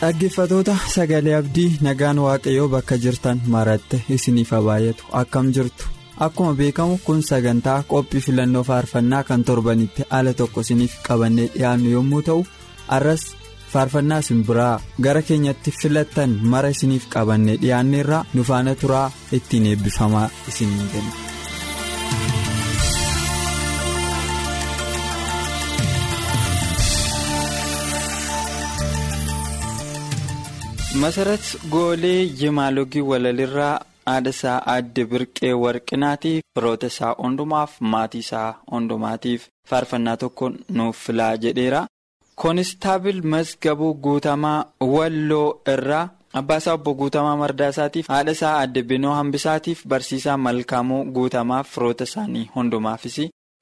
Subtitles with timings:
[0.00, 5.84] Dhaggeeffatoota sagalee abdii nagaan waaqayyoo bakka jirtan maratte isiniif baay'atu akkam jirtu
[6.26, 12.22] akkuma beekamu kun sagantaa qophii filannoo faarfannaa kan torbanitti ala tokko isiniif qabannee dhiyaannu yommuu
[12.28, 12.40] ta'u
[12.96, 13.22] arras
[13.72, 20.28] faarfannaa isin biraa gara keenyatti filattan mara isiniif qabannee dhiyaanneerraa nu faana turaa ittiin eebbifamaa
[20.48, 21.29] isiniin jenna.
[31.02, 39.46] Masarat goolee jimaalogii walalirraa haadha isaa aadde birqee warqinaatiif firoota isaa hundumaaf maatii isaa hundumaatiif
[39.70, 41.82] faarfannaa tokko nuuf filaa jedheera
[42.42, 44.58] koonistaabil masgabuu guutamaa
[44.94, 46.04] walloo irraa
[46.40, 53.18] abbaasaa obbo guutamaa mardaasaatiif haadha isaa aadde binoo hambisaatiif barsiisaa malkaamuu guutamaaf firoota isaanii hundumaafis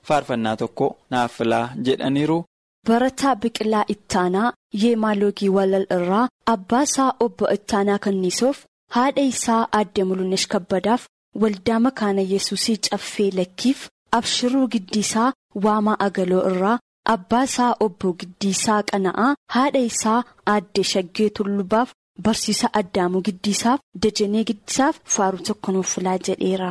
[0.08, 2.45] faarfannaa tokko naaf filaa jedhaniiru.
[2.89, 8.58] Barataa Biqilaa Ittaanaa Yeemaalogii Walal irraa abbaa isaa obbo Ittaanaa Kanniisoof
[8.97, 11.06] haadha isaa aadde Mulunesh Kabbadaaf
[11.42, 15.33] waldaa makaana Yesuusii Caffee Lakkiif Abshiruu Giddiisaa
[15.64, 16.78] Waamaa Agaloo irraa
[17.14, 20.20] abbaa isaa obbo Giddiisaa Qana'aa haadha isaa
[20.55, 21.92] aadde Shaggee Tullubaaf
[22.29, 26.70] barsiisa Addaamuu Giddiisaaf Dajanee Giddiisaaf faaruu tokko nuuf filaa jedheera.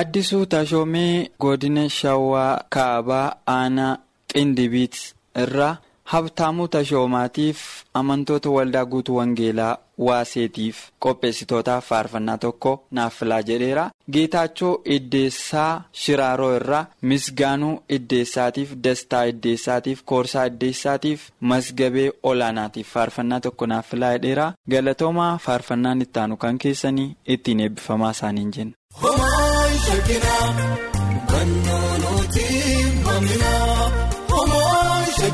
[0.00, 3.92] Addisuu Tashoomee Godina Shawaa Kaabaa Aanaa
[4.32, 4.96] Qindibiit.
[5.42, 5.76] Irraa
[6.12, 7.60] habtaamuu tashoomaatiif
[8.00, 13.84] amantoota waldaa guutuu wangeelaa waaseetiif qopheessitootaaf faarfannaa tokko naaf filaa jedheera.
[14.12, 23.90] Geetaachoo iddeessaa shiraaroo irraa misgaanuu iddeessaatiif dastaa iddeessaatiif koorsaa iddeessaatiif masgabee olaanaatiif faarfannaa tokko naaf
[23.90, 24.52] filaa jedheera.
[24.70, 28.74] Galatoomaa faarfannaan ittaanu kan keessanii ittiin eebbifamaa isaaniin jenna.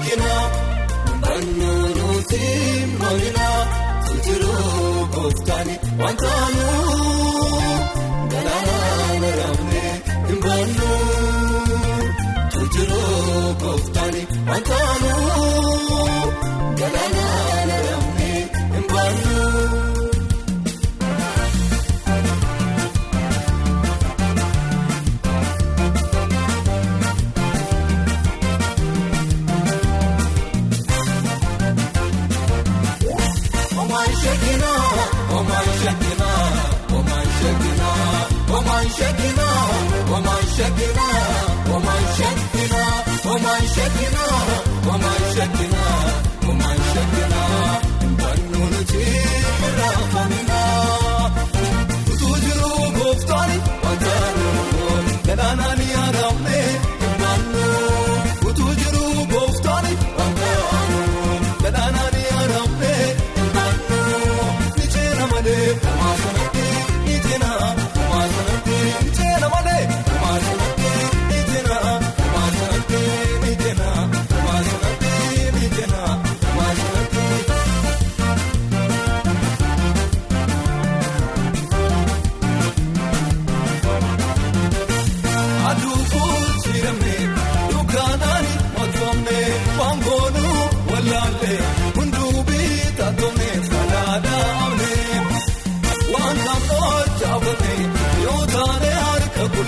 [0.01, 0.45] beekinaa
[1.23, 2.41] mannaa nuti
[3.01, 3.49] maalina
[4.07, 6.90] tutiruu kooftaani wantaanuu.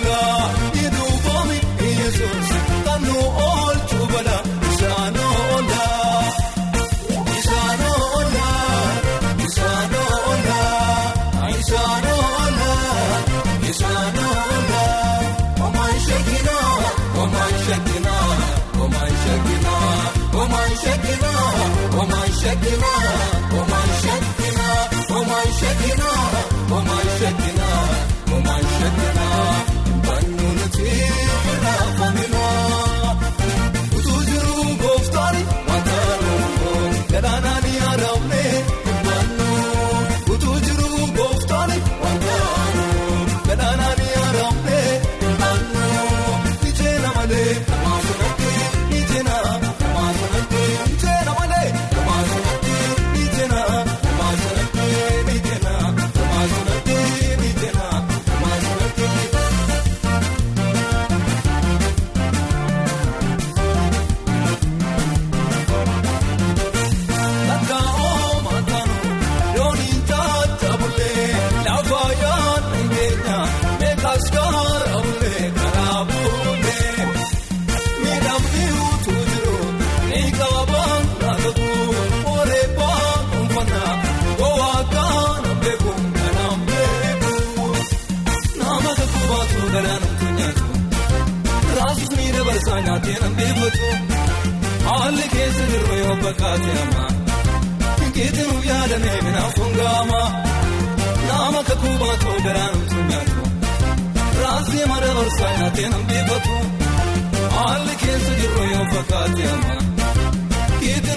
[0.03, 0.62] الله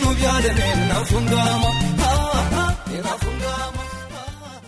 [0.04, 1.70] nuuf yaadamee minaaf hungaama
[2.92, 3.84] minaaf hungaama.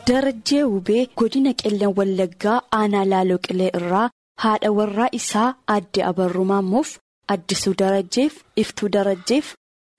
[0.08, 4.10] Darajjee Wubee godina qellan Wallaggaa aanaa Laaloo Qilee irraa
[4.44, 6.90] haadha warraa isaa adde Abarrumaamuuf
[7.36, 8.34] addisuu Darajjeef
[8.64, 9.54] iftuu Darajjeef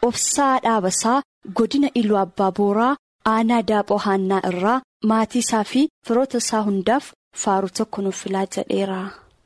[0.09, 1.23] obsaa dhaabasaa
[1.61, 2.97] godina Iluu Abbaa Booraa
[3.35, 4.81] aanaa Daaphoo Haannaa irraa
[5.13, 7.13] maatii isaa fi firoota isaa hundaaf
[7.45, 9.01] faaruu tokko nuuf filaa jedheera.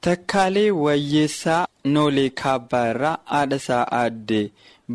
[0.05, 4.41] Takkaalee Wayyeessaa Noolee Kaabbaa irraa haadha isaa aadde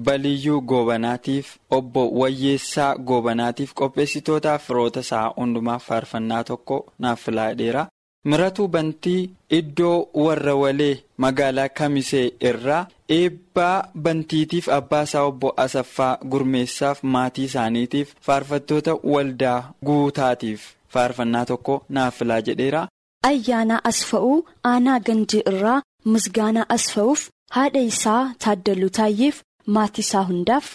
[0.07, 7.87] Baliyyuu Goobanaatiif obbo Wayyeessaa Goobanaatiif qopheessitootaaf firoota isaa hundumaaf faarfannaa tokko naaf filaa.
[8.25, 12.87] Miratuu Bantii iddoo warra walee magaalaa Kamisee irraa
[13.19, 22.17] eebbaa bantiitiif abbaa isaa obbo Asaffaa Gurmeessaaf maatii isaaniitiif faarfattoota waldaa guutaatiif faarfannaa tokko naaf
[22.19, 22.87] filaa jedheera.
[23.23, 25.81] Ayyaanaa Asfa'uu aanaa Ganjii irraa
[26.15, 27.21] Misgaanaa Asfa'uuf
[27.55, 29.41] haadha isaa Taaddaluu Taayyeef
[29.77, 30.67] maatii isaa hundaaf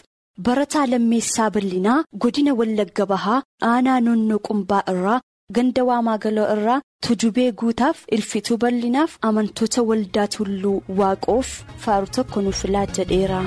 [0.48, 3.42] barataa lammeessaa bal'inaa godina Wallagga Bahaa
[3.72, 5.20] aanaa Noonnoo Qumbaa irraa
[5.58, 11.54] ganda Waamaagaloo irraa tujubee guutaaf ilfituu bal'inaaf amantoota waldaa tulluu waaqoof
[11.86, 13.42] faaru tokko nuuf filaa jedheera.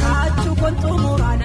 [0.00, 1.39] Kaachuu kontuu muraana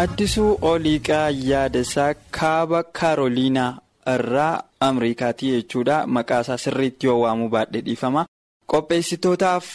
[0.00, 3.78] Addisuu Oliiqaa yaadasaa kaaba Kaaroliinaa
[4.14, 6.06] irraa Ameerikaatii jechuudha.
[6.06, 8.24] Maqaa isaa sirriitti yoo waamuu baadhee dhiifama.
[8.72, 9.66] Qopheessitootaaf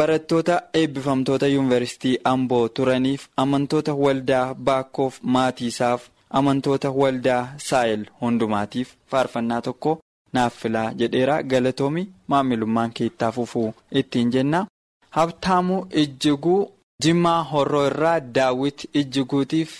[0.00, 9.98] barattoota eebbifamtoota yuunivarsiitii Amboo turaniif amantoota waldaa Baakkoof maatiisaaf amantoota waldaa Saayil hundumaatiif faarfannaa tokko
[10.32, 11.42] naaf filaa jedheera.
[11.42, 14.66] Galatoomi maamilummaan keettaa fufuu ittiin jenna.
[15.10, 16.72] Habtaamuu Ijjiguu
[17.04, 19.72] Jimmaa Horroo irraa Daawit Ijjiguutiif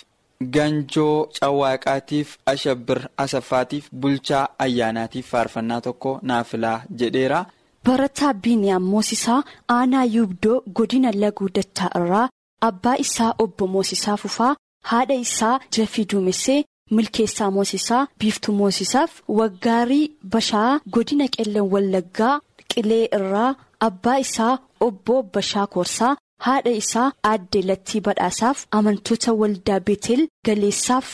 [0.55, 7.45] Ganjoo Cawwaaqaatiif Ashabbir Asaffaatiif Bulchaa Ayyaanaatiif faarfannaa tokko naaf filaa jedheera.
[7.85, 9.43] Barataa Biiniyaam Moosisaa
[9.77, 12.29] aanaa Yuubdoo godina Laguu Dachaa irraa
[12.69, 14.55] abbaa isaa obbo Moosisaa Fufaa
[14.91, 22.39] haadha isaa Jafii Duumessee milkeessaa Moosisaa Biiftuu Moosisaaf Waggaarii Bashaa godina Qelleen Wallaggaa
[22.73, 23.55] Qilee irraa
[23.89, 24.53] abbaa isaa
[24.87, 31.07] obbo Bashaa Koorsaa haadha isaa aadde Lattii Badhaasaaf amantoota waldaa Beetel Galeessaaf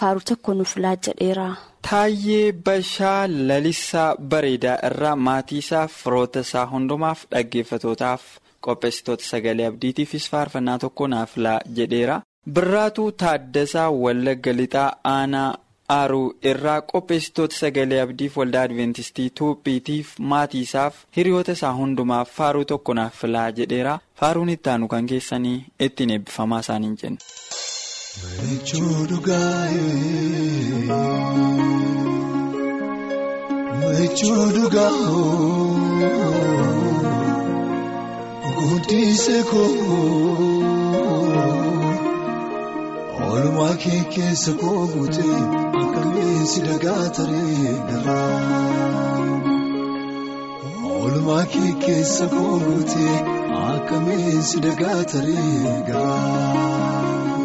[0.00, 1.46] faaruu tokko nuuf filaa jedheera.
[1.90, 8.22] Taayyee Bashaa Lalisaa Bareedaa irraa maatii isaa firoota isaa hundumaaf dhaggeeffatootaaf
[8.66, 12.20] qopheessitoota sagalee abdiitiifis faarfannaa tokko naaf filaa jedheera.
[12.54, 15.54] Birraatuu Taaddasaa Wallagga Lixaa Aanaa
[15.94, 22.96] Aaruu irraa qopheessitoota sagalee abdiif waldaa Adventistii Tuuphiitiif maatii isaaf hiriyoota isaa hundumaaf faaruu tokko
[23.00, 23.94] naaf filaa jedheera.
[24.22, 25.56] Faaruun itti aanu kan keessanii
[25.88, 27.20] ittiin eebbifamaa isaaniin jenna.
[43.28, 45.38] Oolmaa kee keessa koo guutee
[45.82, 48.38] akkamiin si dagaa taree garaa
[50.92, 53.16] oolmaa kee keessa koo guutee
[53.64, 57.37] akkamiin si dagaa taree garaa.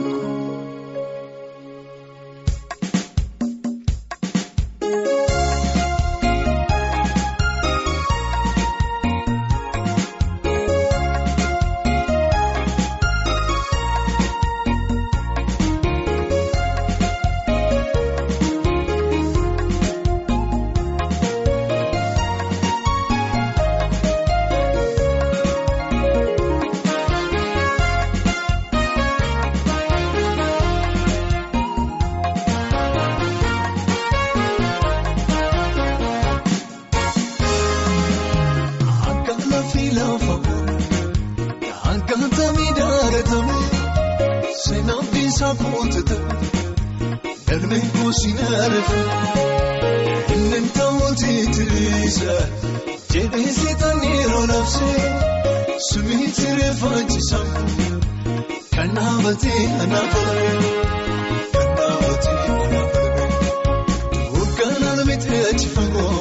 [65.53, 66.19] achi fagoo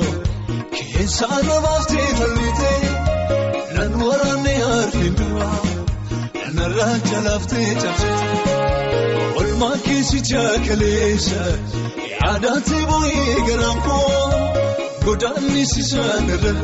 [0.76, 2.80] keessaan rabaabtee bal'itee
[3.76, 5.50] lan waraanne harfin dura
[6.40, 8.56] lan irraa jalaaftee cabsitee
[9.42, 11.44] olmaa keessichaa kaleessa
[12.10, 14.28] yaadaatti boo'ee garaan koo
[15.06, 16.54] godaanni sisaan irra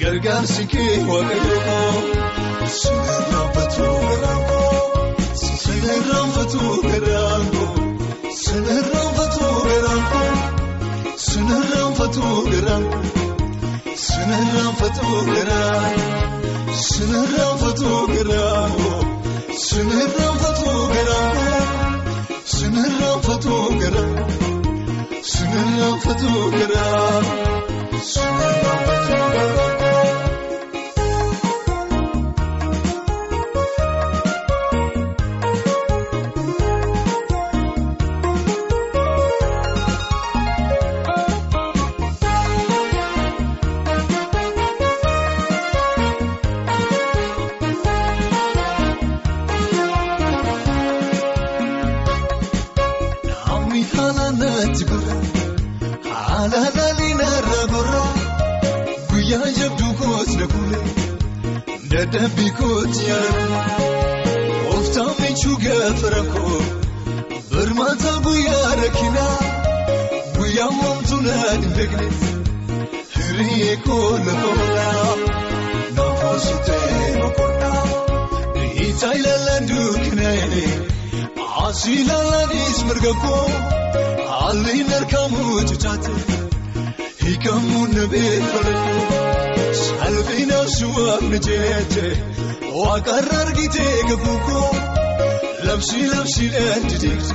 [0.00, 1.92] gargaarsi kee waaqayyo koo
[2.80, 4.72] suura raanfatu garaan koo
[5.44, 7.70] sana raanfatu garaan koo
[8.44, 8.91] sana.
[25.32, 27.51] Sinirraa fatuu garaa.
[73.92, 74.88] kola kola
[75.96, 77.72] Noko sitee mokola
[78.86, 80.66] Ita ilala duukinani
[81.64, 83.46] Asi ilala ismirga koo
[84.30, 86.14] Haalli narkamu jitaate
[87.24, 89.20] Hiikamu nabeen bareedu
[89.82, 92.06] Salphii naafsuwaaf ni jeete
[92.80, 94.70] Waaqarra argitee gabuukoo
[95.68, 97.34] Labsi labsi dheeddi deegte.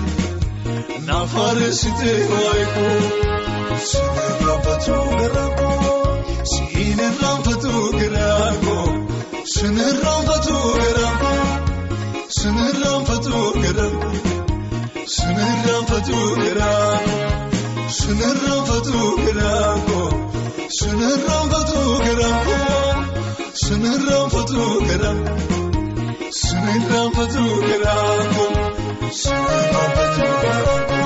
[1.08, 2.98] Nafaare sitee waayikoo.
[3.92, 5.67] Siree gaafatu garaa.
[6.78, 8.86] Koo sinirraanfatu garaa koo
[9.56, 11.46] sinirraanfatu garaa koo.
[12.38, 14.12] Sinirraanfatu garaa
[15.16, 16.98] sinirraanfatu garaa
[17.98, 19.74] sinirraanfatu garaa
[20.80, 22.46] sinirraanfatu garaa
[23.66, 25.16] sinirraanfatu garaa
[26.42, 28.12] sinirraanfatu garaa
[29.22, 30.88] sinirraanfatu garaa.
[30.88, 30.97] Yemmuun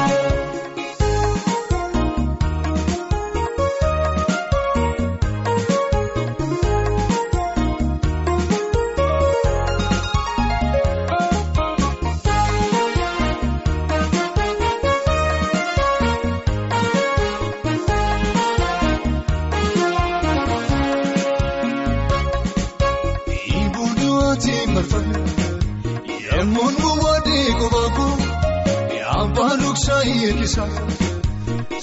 [30.30, 30.66] eebbisa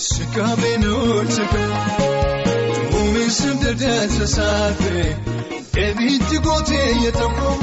[0.09, 1.64] sikaabenoo sikaabe
[2.98, 5.07] uuminsif daldalcha saafee
[5.74, 7.55] deebiitti gootee yeetamoo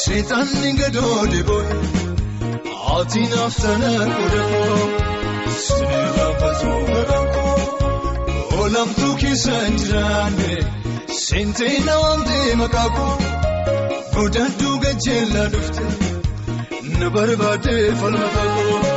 [0.00, 1.70] seetaanni gadoo deeboon
[2.84, 4.84] haati naaftanaa godhakoo
[5.64, 7.56] seera batuu barakoo
[8.64, 10.52] olamtuu keessa jiraanne
[11.24, 13.12] seentee naawamtee makaakoo
[14.14, 15.84] godhaduu gajjeellaa dhufte
[17.00, 18.89] na barbaadee falmatakoo.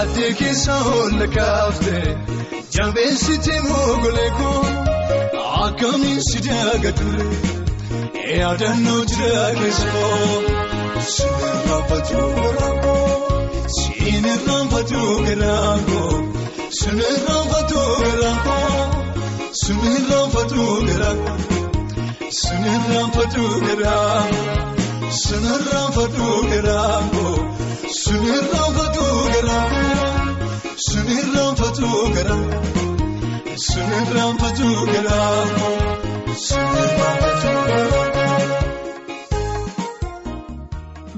[0.00, 2.08] Ati keessa oolle kaaftee
[2.74, 4.62] jabeessitee moogolee koo
[5.64, 7.26] akkamiin si dagature
[8.38, 10.36] yaadannoo jira keessoo
[11.14, 13.40] si irraanfatu garaagoo
[13.76, 16.14] si irraanfatu garaagoo
[16.80, 18.86] si irraanfatu garaagoo
[19.62, 21.36] si irraanfatu garaagoo
[22.40, 24.58] si irraanfatu garaagoo
[25.22, 27.37] si irraanfatu garaagoo.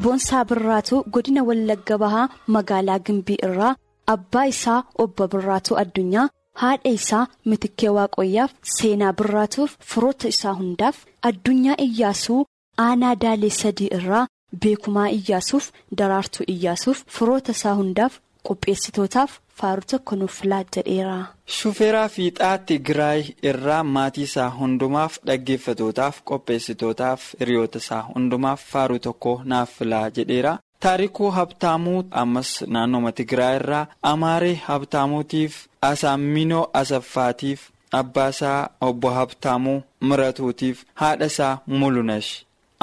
[0.02, 3.72] Boonsaa Birraatu godina Wallagga Bahaa magaalaa Gimbii irraa
[4.14, 6.28] abbaa isaa obbo Birraatu addunyaa.
[6.60, 10.96] haadha isaa mitikkee waaqayyaaf seenaa birraatuuf firoota isaa hundaaf
[11.28, 12.40] addunyaa iyyaasuu
[12.84, 14.24] aanaa daalee sadii irraa
[14.64, 21.16] beekumaa iyyaasuuf daraartuu iyyaasuuf firoota isaa hundaaf qopheessitootaaf faaruu tokko nuuf filaa jedheera.
[21.56, 29.70] shufeeraa fiixaa tigraay irraa maatii isaa hundumaaf dhaggeeffatootaaf qopheessitootaaf hiriyoota isaa hundumaaf faaruu tokko naaf
[29.78, 30.58] filaa jedheera.
[30.84, 35.56] taarikuu habtaamuu ammas naannooma tigraay irraa amaaree habtaamuutiif
[35.90, 37.60] asaaminoo asaffaatiif
[38.00, 42.30] abbaasaa obbo habtaamuu miratuutiif haadha isaa mulunash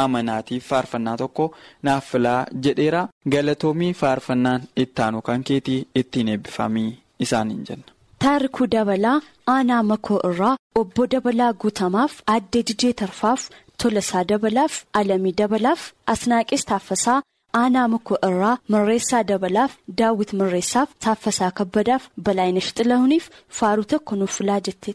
[0.06, 1.46] amanaatiif faarfannaa tokko
[1.90, 3.04] naaf filaa jedheera
[3.36, 6.90] galatoomii faarfannaan ittaanu kan keetii ittiin eebbifamii
[7.26, 7.86] isaaniin jenna.
[8.24, 9.16] taarikuu dabalaa
[9.56, 13.42] aanaa makoo irraa obbo dabalaa guutamaaf addee dijee tarfaaf
[13.84, 15.82] tolasaa dabalaaf alamii dabalaaf
[16.14, 17.20] asnaaqis taaffasaa.
[17.62, 23.30] aanaa makoo irraa mirreessaa dabalaaf daawwit mirreessaaf taaffasaa kabbadaaf balaayinesh xilahuniif
[23.60, 24.94] faaruu tokko nuuf filaa jette.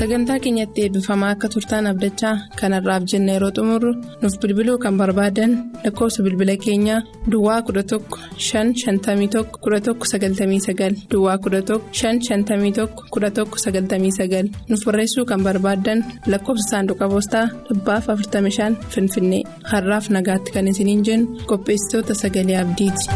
[0.00, 3.90] Sagantaa keenyatti eebbifamaa akka turtaan abdachaa kanarraaf jenna yeroo xumurru
[4.22, 5.52] nuuf bilbiluu kan barbaadan
[5.84, 7.00] lakkoofsa bilbila keenyaa
[7.32, 7.98] duwwaa 11
[8.46, 18.74] 551 1199 duwwaa 11 551 1199 nuuf barreessuu kan barbaadan lakkoofsa saanduqa poostaa dhibbaaf 45
[18.96, 23.06] finfinnee har'aaf nagaatti kan isiniin jennu qopheessitoota sagalee abdiiti.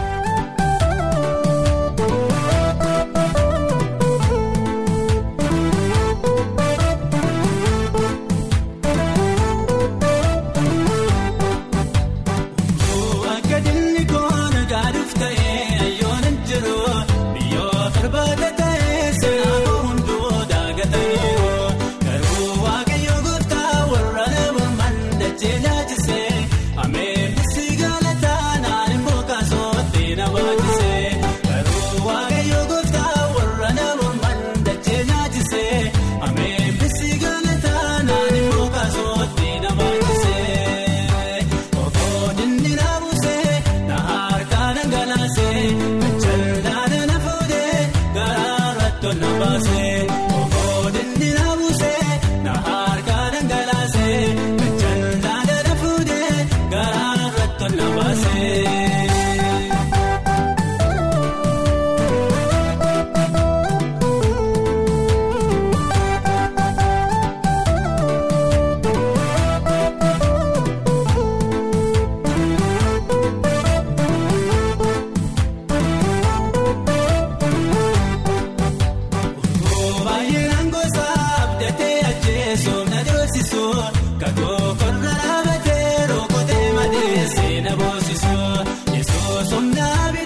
[89.65, 90.24] I'm not.